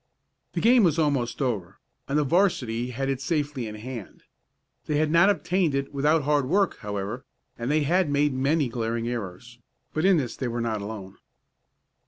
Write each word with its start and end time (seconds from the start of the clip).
The 0.53 0.61
game 0.61 0.83
was 0.83 0.97
almost 0.97 1.43
over, 1.43 1.77
and 2.07 2.17
the 2.17 2.23
'varsity 2.23 2.89
had 2.89 3.07
it 3.07 3.21
safely 3.21 3.67
in 3.67 3.75
hand. 3.75 4.23
They 4.87 4.95
had 4.97 5.11
not 5.11 5.29
obtained 5.29 5.75
it 5.75 5.93
without 5.93 6.23
hard 6.23 6.47
work, 6.49 6.77
however, 6.77 7.23
and 7.55 7.69
they 7.69 7.83
had 7.83 8.09
made 8.09 8.33
many 8.33 8.67
glaring 8.67 9.07
errors, 9.07 9.59
but 9.93 10.03
in 10.03 10.17
this 10.17 10.35
they 10.35 10.47
were 10.47 10.59
not 10.59 10.81
alone. 10.81 11.17